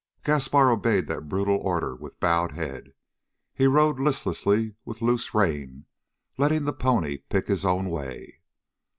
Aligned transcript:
John 0.25 0.33
Gaspar 0.37 0.71
obeyed 0.71 1.05
that 1.09 1.29
brutal 1.29 1.57
order 1.57 1.95
with 1.95 2.19
bowed 2.19 2.53
head. 2.53 2.93
He 3.53 3.67
rode 3.67 3.99
listlessly, 3.99 4.73
with 4.83 5.03
loose 5.03 5.35
rein, 5.35 5.85
letting 6.39 6.65
the 6.65 6.73
pony 6.73 7.19
pick 7.29 7.47
its 7.51 7.63
own 7.65 7.87
way. 7.87 8.39